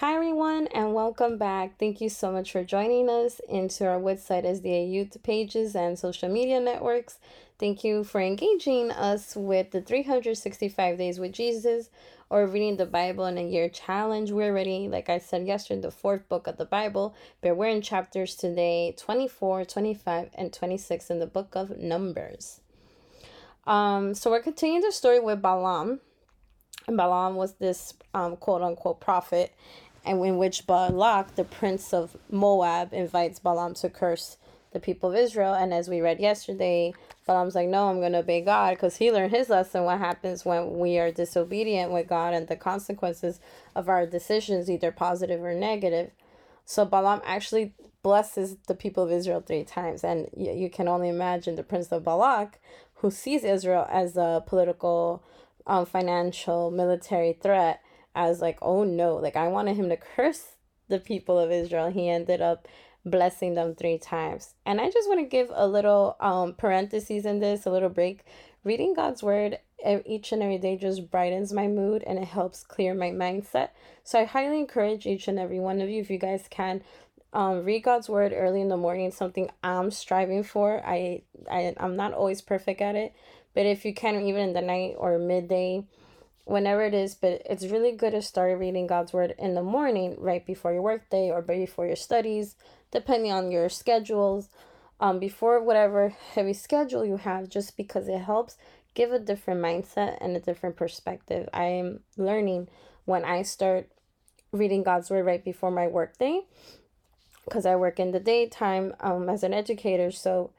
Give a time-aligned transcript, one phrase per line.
[0.00, 1.78] Hi, everyone, and welcome back.
[1.78, 6.28] Thank you so much for joining us into our website SDA Youth pages and social
[6.28, 7.18] media networks.
[7.58, 11.88] Thank you for engaging us with the 365 Days with Jesus
[12.28, 14.30] or reading the Bible in a year challenge.
[14.30, 17.80] We're already, like I said yesterday, the fourth book of the Bible, but we're in
[17.80, 22.60] chapters today 24, 25, and 26 in the book of Numbers.
[23.66, 26.00] Um, so we're continuing the story with Balaam.
[26.86, 29.52] And Balaam was this um, quote unquote prophet
[30.06, 34.36] and in which Balak, the prince of Moab, invites Balaam to curse
[34.72, 35.54] the people of Israel.
[35.54, 36.94] And as we read yesterday,
[37.26, 40.44] Balaam's like, no, I'm going to obey God because he learned his lesson what happens
[40.44, 43.40] when we are disobedient with God and the consequences
[43.74, 46.12] of our decisions, either positive or negative.
[46.64, 50.04] So Balaam actually blesses the people of Israel three times.
[50.04, 52.60] And you, you can only imagine the prince of Balak,
[52.96, 55.22] who sees Israel as a political,
[55.66, 57.82] um, financial, military threat
[58.16, 60.56] as like, oh no, like I wanted him to curse
[60.88, 61.90] the people of Israel.
[61.90, 62.66] He ended up
[63.04, 64.54] blessing them three times.
[64.64, 68.24] And I just want to give a little um parentheses in this, a little break.
[68.64, 69.58] Reading God's word
[70.04, 73.68] each and every day just brightens my mood and it helps clear my mindset.
[74.02, 76.82] So I highly encourage each and every one of you if you guys can
[77.32, 80.82] um, read God's word early in the morning, something I'm striving for.
[80.84, 83.12] I, I I'm not always perfect at it,
[83.54, 85.84] but if you can even in the night or midday,
[86.46, 90.14] whenever it is, but it's really good to start reading God's word in the morning,
[90.16, 92.54] right before your workday or before your studies,
[92.92, 94.48] depending on your schedules,
[95.00, 98.56] um, before whatever heavy schedule you have, just because it helps
[98.94, 101.48] give a different mindset and a different perspective.
[101.52, 102.68] I am learning
[103.06, 103.88] when I start
[104.52, 106.42] reading God's word right before my workday,
[107.44, 110.52] because I work in the daytime um, as an educator, so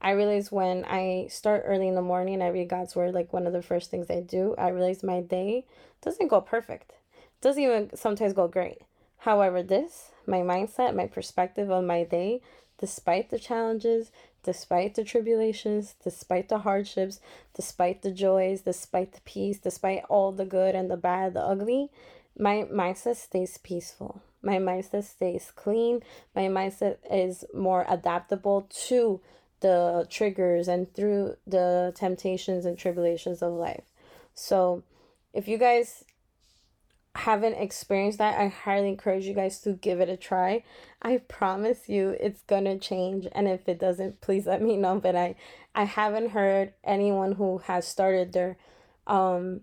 [0.00, 3.46] I realize when I start early in the morning, I read God's word, like one
[3.46, 5.66] of the first things I do, I realize my day
[6.02, 6.92] doesn't go perfect.
[7.12, 8.78] It doesn't even sometimes go great.
[9.18, 12.40] However, this, my mindset, my perspective of my day,
[12.78, 14.10] despite the challenges,
[14.42, 17.20] despite the tribulations, despite the hardships,
[17.54, 21.90] despite the joys, despite the peace, despite all the good and the bad, the ugly,
[22.38, 24.22] my mindset stays peaceful.
[24.42, 26.00] My mindset stays clean.
[26.34, 29.20] My mindset is more adaptable to
[29.60, 33.84] the triggers and through the temptations and tribulations of life.
[34.34, 34.82] So,
[35.32, 36.04] if you guys
[37.14, 40.64] haven't experienced that, I highly encourage you guys to give it a try.
[41.02, 43.26] I promise you it's gonna change.
[43.32, 45.00] And if it doesn't, please let me know.
[45.00, 45.34] But I
[45.74, 48.56] I haven't heard anyone who has started their
[49.06, 49.62] um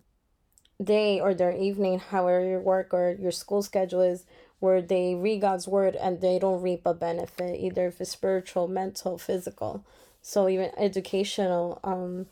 [0.84, 4.26] day or their evening, however your work or your school schedule is,
[4.60, 8.68] where they read God's word and they don't reap a benefit, either if it's spiritual,
[8.68, 9.84] mental, physical.
[10.22, 12.26] So even educational, um,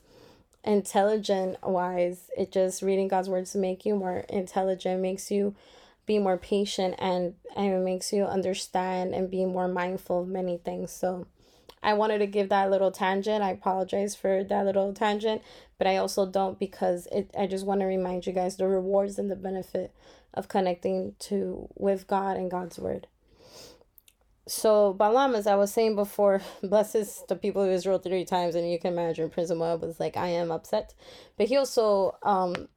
[0.64, 5.54] intelligent wise, it just reading God's words make you more intelligent, makes you
[6.04, 10.56] be more patient and and it makes you understand and be more mindful of many
[10.56, 10.92] things.
[10.92, 11.26] So
[11.82, 13.42] I wanted to give that little tangent.
[13.42, 15.42] I apologize for that little tangent,
[15.78, 19.18] but I also don't because it I just want to remind you guys the rewards
[19.18, 19.92] and the benefit
[20.34, 23.06] of connecting to with God and God's word.
[24.48, 28.70] So Balaam, as I was saying before, blesses the people of Israel three times, and
[28.70, 30.94] you can imagine Prince Moab was like, I am upset.
[31.36, 32.68] But he also um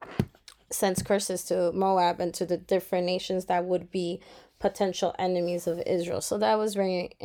[0.70, 4.20] sends curses to Moab and to the different nations that would be
[4.60, 6.20] potential enemies of Israel.
[6.20, 7.16] So that was very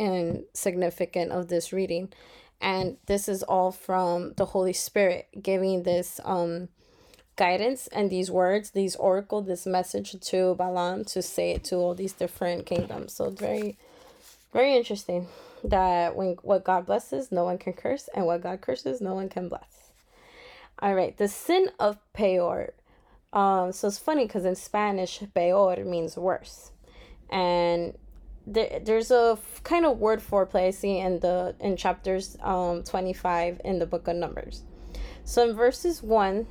[0.54, 2.12] significant of this reading.
[2.60, 6.70] And this is all from the Holy Spirit giving this um
[7.36, 11.94] guidance and these words, these oracle, this message to Balaam to say it to all
[11.94, 13.14] these different kingdoms.
[13.14, 13.78] So very,
[14.54, 15.28] very interesting
[15.64, 19.30] that when what God blesses, no one can curse, and what God curses, no one
[19.30, 19.92] can bless.
[20.80, 22.74] All right, the sin of Peor.
[23.34, 26.72] Um, so it's funny because in Spanish, peor means worse,
[27.30, 27.98] and
[28.48, 33.62] there, there's a kind of word for I see in the in chapters um 25
[33.66, 34.64] in the book of Numbers.
[35.24, 36.46] So in verses 1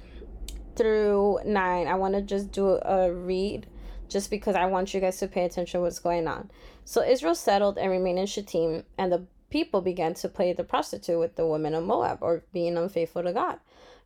[0.74, 3.66] through 9, I want to just do a read
[4.08, 6.50] just because I want you guys to pay attention to what's going on.
[6.84, 11.18] So Israel settled and remained in Shittim, and the people began to play the prostitute
[11.18, 13.58] with the women of Moab, or being unfaithful to God.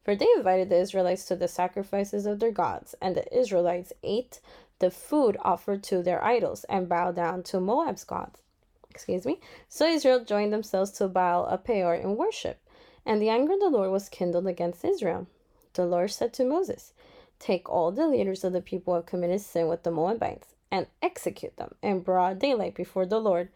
[0.05, 4.41] For they invited the Israelites to the sacrifices of their gods, and the Israelites ate
[4.79, 8.43] the food offered to their idols and bow down to Moab's gods.
[8.91, 9.41] Excuse me.
[9.69, 12.59] So Israel joined themselves to Baal of Peor in worship,
[13.05, 15.27] and the anger of the Lord was kindled against Israel.
[15.75, 16.93] The Lord said to Moses,
[17.39, 20.87] Take all the leaders of the people who have committed sin with the Moabites and
[21.03, 23.51] execute them in broad daylight before the Lord,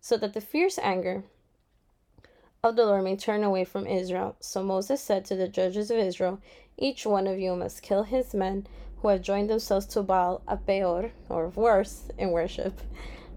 [0.00, 1.24] so that the fierce anger
[2.64, 4.36] of the Lord may turn away from Israel.
[4.40, 6.40] So Moses said to the judges of Israel,
[6.76, 8.66] Each one of you must kill his men
[9.00, 12.80] who have joined themselves to Baal a Peor, or worse, in worship.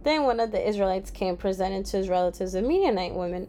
[0.04, 3.48] Then one of the Israelites came presented to his relatives, a Midianite woman,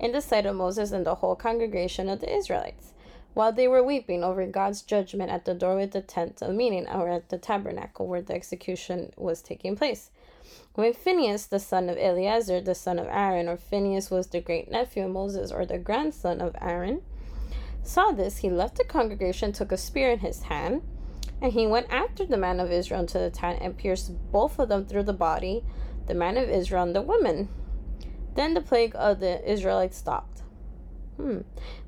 [0.00, 2.92] in the sight of Moses and the whole congregation of the Israelites,
[3.34, 6.88] while they were weeping over God's judgment at the doorway of the tent of meeting,
[6.88, 10.10] or at the tabernacle where the execution was taking place.
[10.74, 14.70] When Phinehas, the son of Eleazar, the son of Aaron, or Phinehas was the great
[14.70, 17.02] nephew of Moses, or the grandson of Aaron,
[17.82, 20.82] saw this, he left the congregation, took a spear in his hand,
[21.40, 24.68] and he went after the man of Israel into the tent and pierced both of
[24.68, 25.64] them through the body,
[26.06, 27.48] the man of Israel and the woman.
[28.34, 30.42] Then the plague of the Israelites stopped.
[31.16, 31.40] Hmm.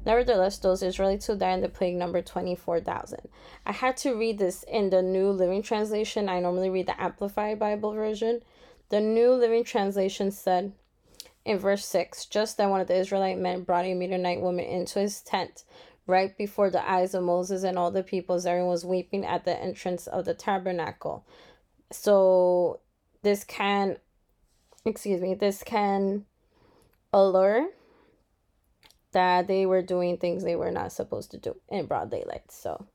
[0.04, 3.20] Nevertheless, those Israelites who died in the plague numbered 24,000.
[3.64, 6.28] I had to read this in the New Living Translation.
[6.28, 8.42] I normally read the Amplified Bible version.
[8.90, 10.72] The New Living Translation said
[11.44, 14.98] in verse 6 Just then one of the Israelite men brought a Midianite woman into
[14.98, 15.64] his tent
[16.06, 19.44] right before the eyes of Moses and all the people as everyone was weeping at
[19.44, 21.26] the entrance of the tabernacle.
[21.90, 22.80] So
[23.22, 23.96] this can
[24.84, 26.26] excuse me, this can
[27.12, 27.68] allure
[29.14, 32.50] that they were doing things they were not supposed to do in broad daylight.
[32.50, 32.86] So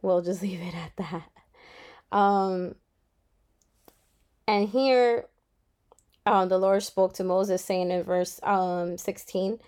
[0.00, 2.16] we'll just leave it at that.
[2.16, 2.76] Um
[4.48, 5.26] and here
[6.26, 9.58] um, the Lord spoke to Moses, saying in verse um, 16,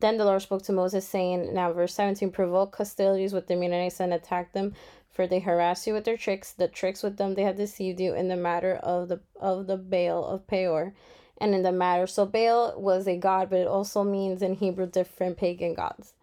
[0.00, 4.00] then the Lord spoke to Moses, saying, now verse 17, provoke hostilities with the Midianites
[4.00, 4.74] and attack them,
[5.10, 8.14] for they harass you with their tricks, the tricks with them they have deceived you
[8.14, 10.94] in the matter of the of the Baal of Peor,
[11.40, 12.06] and in the matter.
[12.06, 16.14] So Baal was a god, but it also means in Hebrew different pagan gods.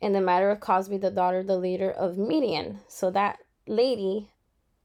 [0.00, 2.80] In the matter of Cosbi, the daughter, the leader of Midian.
[2.88, 4.28] So that lady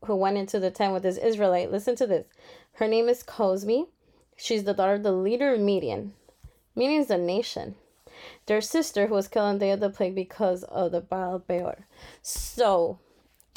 [0.06, 2.26] who went into the tent with this Israelite, listen to this.
[2.74, 3.88] Her name is Cosbi.
[4.38, 6.14] She's the daughter of the leader of Midian.
[6.76, 7.76] Midian is a nation
[8.46, 11.40] their sister who was killed on the day of the plague because of the Baal
[11.40, 11.86] Beor.
[12.22, 13.00] So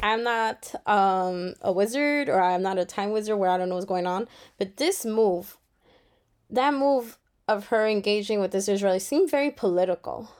[0.03, 3.77] I'm not um a wizard or I'm not a time wizard where I don't know
[3.77, 4.29] what's going on.
[4.59, 5.57] But this move,
[6.50, 7.19] that move
[7.49, 10.31] of her engaging with this Israeli seemed very political,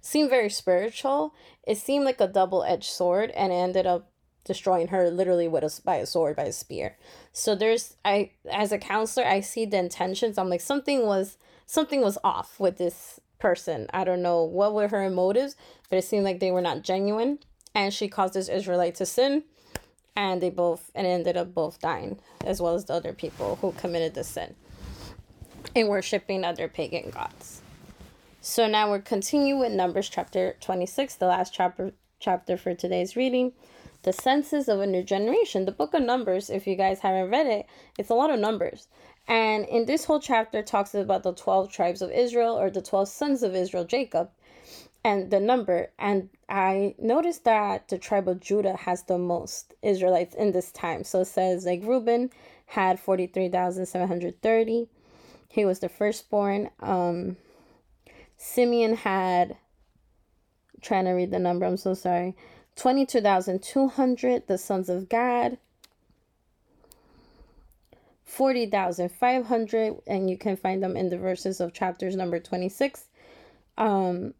[0.00, 1.34] seemed very spiritual.
[1.66, 4.10] It seemed like a double edged sword, and it ended up
[4.44, 6.96] destroying her literally with a by a sword by a spear.
[7.32, 10.38] So there's I as a counselor I see the intentions.
[10.38, 13.88] I'm like something was something was off with this person.
[13.92, 15.56] I don't know what were her motives,
[15.88, 17.38] but it seemed like they were not genuine.
[17.74, 19.44] And she caused this Israelite to sin,
[20.14, 23.72] and they both and ended up both dying, as well as the other people who
[23.72, 24.54] committed the sin
[25.74, 27.62] in worshiping other pagan gods.
[28.40, 33.52] So now we're continuing with Numbers chapter 26, the last chapter chapter for today's reading.
[34.02, 35.64] The census of a new generation.
[35.64, 37.66] The book of Numbers, if you guys haven't read it,
[37.98, 38.88] it's a lot of numbers.
[39.28, 43.08] And in this whole chapter talks about the 12 tribes of Israel or the 12
[43.08, 44.30] sons of Israel, Jacob,
[45.04, 45.90] and the number.
[45.98, 51.04] And I noticed that the tribe of Judah has the most Israelites in this time.
[51.04, 52.30] So it says like Reuben
[52.66, 54.88] had 43,730.
[55.52, 56.70] He was the firstborn.
[56.80, 57.36] Um,
[58.38, 59.58] Simeon had,
[60.80, 62.34] trying to read the number, I'm so sorry,
[62.76, 64.46] 22,200.
[64.46, 65.58] The sons of Gad
[68.24, 73.04] 40,500 and you can find them in the verses of chapters number 26.
[73.76, 74.32] Um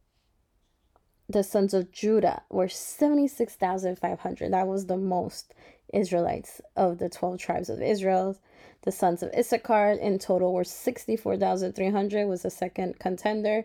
[1.28, 4.52] the sons of Judah were 76,500.
[4.52, 5.52] That was the most
[5.92, 8.36] Israelites of the 12 tribes of Israel.
[8.82, 13.64] The sons of Issachar in total were 64,300 was the second contender.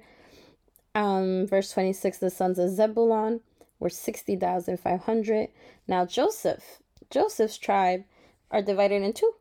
[0.95, 3.41] Um verse 26 the sons of Zebulon
[3.79, 5.49] were 60,500.
[5.87, 6.79] Now Joseph,
[7.09, 8.03] Joseph's tribe
[8.51, 9.33] are divided in two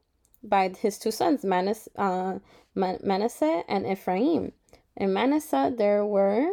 [0.43, 2.39] by his two sons, Manas, uh,
[2.75, 4.53] Manasseh and Ephraim.
[4.97, 6.53] In Manasseh, there were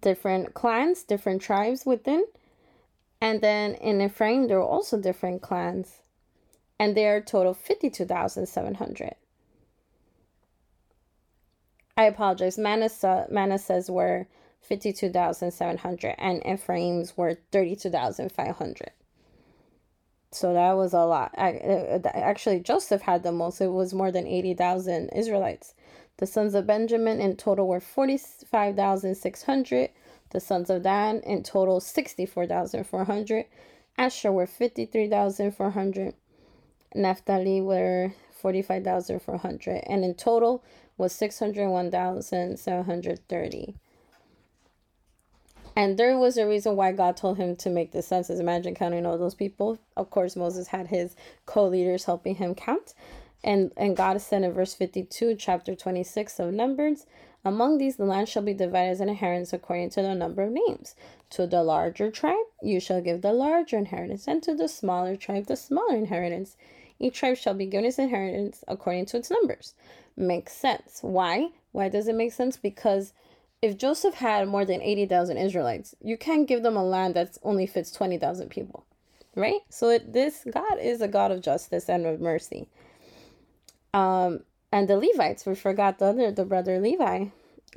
[0.00, 2.24] different clans, different tribes within.
[3.26, 6.02] And then in Ephraim, there were also different clans.
[6.78, 9.16] And there are total 52,700.
[11.96, 12.56] I apologize.
[12.56, 14.28] Manasseh, Manasseh's were
[14.60, 18.92] 52,700 and Ephraim's were 32,500.
[20.30, 21.34] So that was a lot.
[21.36, 23.60] I, uh, actually, Joseph had the most.
[23.60, 25.74] It was more than 80,000 Israelites.
[26.18, 29.90] The sons of Benjamin in total were 45,600.
[30.30, 33.44] The sons of Dan in total 64,400.
[33.98, 36.14] Asher were 53,400.
[36.94, 39.82] Naphtali were 45,400.
[39.86, 40.64] And in total
[40.98, 43.74] was 601,730.
[45.78, 48.40] And there was a reason why God told him to make the census.
[48.40, 49.78] Imagine counting all those people.
[49.94, 51.14] Of course, Moses had his
[51.44, 52.94] co-leaders helping him count.
[53.44, 57.04] And and God said in verse 52, chapter 26 of Numbers,
[57.46, 60.50] Among these, the land shall be divided as an inheritance according to the number of
[60.50, 60.96] names.
[61.30, 65.46] To the larger tribe, you shall give the larger inheritance, and to the smaller tribe,
[65.46, 66.56] the smaller inheritance.
[66.98, 69.74] Each tribe shall be given its inheritance according to its numbers.
[70.16, 70.98] Makes sense.
[71.02, 71.50] Why?
[71.70, 72.56] Why does it make sense?
[72.56, 73.12] Because
[73.62, 77.68] if Joseph had more than 80,000 Israelites, you can't give them a land that only
[77.68, 78.84] fits 20,000 people,
[79.36, 79.60] right?
[79.68, 82.68] So it, this God is a God of justice and of mercy.
[83.94, 84.40] Um,
[84.76, 87.28] and the Levites, we forgot the other, the brother Levi.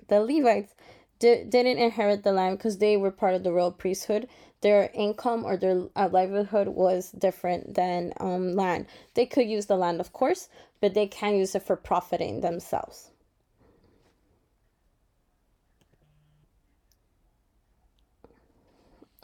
[0.10, 0.74] The Levites
[1.18, 4.28] did, didn't inherit the land because they were part of the royal priesthood.
[4.60, 8.88] Their income or their uh, livelihood was different than um, land.
[9.14, 10.50] They could use the land, of course,
[10.82, 13.12] but they can't use it for profiting themselves.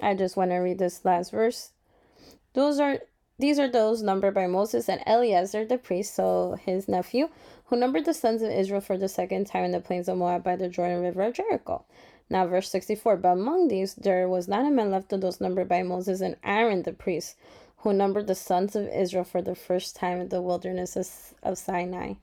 [0.01, 1.71] I just want to read this last verse.
[2.53, 2.99] Those are
[3.37, 7.27] these are those numbered by Moses and Eleazar the priest, so his nephew,
[7.65, 10.43] who numbered the sons of Israel for the second time in the plains of Moab
[10.43, 11.83] by the Jordan River of Jericho.
[12.29, 15.67] Now, verse 64 But among these there was not a man left of those numbered
[15.67, 17.35] by Moses and Aaron the priest,
[17.77, 22.13] who numbered the sons of Israel for the first time in the wilderness of Sinai.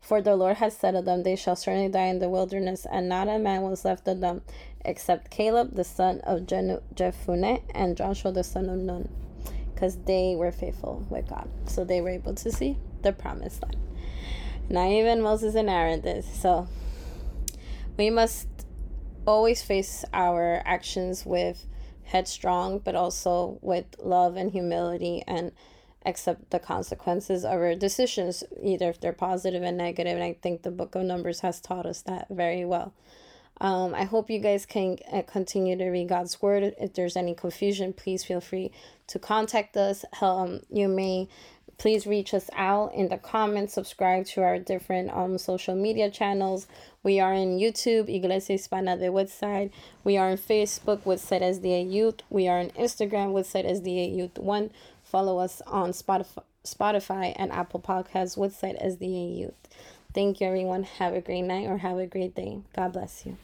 [0.00, 3.08] For the Lord has said of them, They shall certainly die in the wilderness, and
[3.08, 4.42] not a man was left of them,
[4.84, 9.08] except Caleb the son of Jephunneh and Joshua the son of Nun
[9.82, 11.48] because they were faithful with God.
[11.66, 13.76] So they were able to see the promised land.
[14.72, 16.24] Not even Moses and Aaron did.
[16.24, 16.66] So
[17.98, 18.48] we must
[19.26, 21.66] always face our actions with
[22.04, 25.52] headstrong, but also with love and humility and
[26.06, 30.14] accept the consequences of our decisions, either if they're positive and negative.
[30.14, 32.94] And I think the book of Numbers has taught us that very well.
[33.60, 36.74] Um, I hope you guys can uh, continue to read God's word.
[36.80, 38.72] If there's any confusion, please feel free
[39.08, 40.04] to contact us.
[40.20, 41.28] Um, you may
[41.78, 46.66] please reach us out in the comments subscribe to our different um social media channels.
[47.02, 49.70] We are in youtube iglesia hispana de woodside.
[50.04, 52.20] We are on facebook with woodside sda youth.
[52.30, 54.70] We are on instagram with woodside sda youth one.
[55.02, 59.54] Follow us on spotify spotify and apple podcasts woodside sda youth.
[60.14, 60.84] Thank you everyone.
[60.84, 62.60] Have a great night or have a great day.
[62.74, 63.36] God bless you